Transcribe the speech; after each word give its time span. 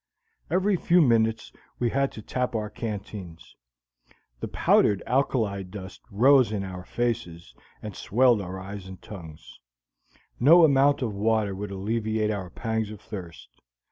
Every 0.49 0.77
few 0.77 0.99
minutes 0.99 1.51
we 1.77 1.91
had 1.91 2.11
to 2.13 2.23
tap 2.23 2.55
our 2.55 2.71
canteens; 2.71 3.55
the 4.39 4.47
powdered 4.47 5.03
alkali 5.05 5.61
dust 5.63 6.01
rose 6.09 6.51
in 6.51 6.63
our 6.63 6.83
faces 6.83 7.53
and 7.83 7.95
swelled 7.95 8.41
our 8.41 8.59
eyes 8.59 8.87
and 8.87 8.99
tongues; 8.99 9.59
no 10.39 10.63
amount 10.63 11.03
of 11.03 11.13
water 11.13 11.53
would 11.53 11.69
alleviate 11.69 12.31
our 12.31 12.49
pangs 12.49 12.89
of 12.89 12.99
thirst. 12.99 13.49